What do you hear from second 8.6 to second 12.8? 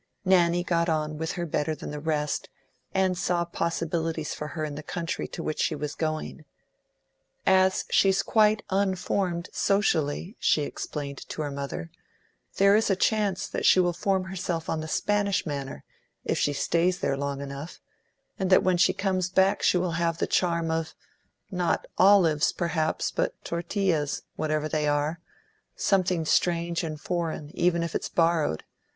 unformed, socially," she explained to her mother, "there